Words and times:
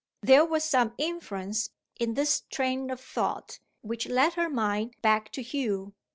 There 0.23 0.43
was 0.43 0.63
some 0.63 0.95
influence, 0.97 1.69
in 1.95 2.15
this 2.15 2.41
train 2.49 2.89
of 2.89 2.99
thought, 2.99 3.59
which 3.81 4.07
led 4.09 4.33
her 4.33 4.49
mind 4.49 4.95
back 5.03 5.31
to 5.33 5.43
Hugh. 5.43 5.93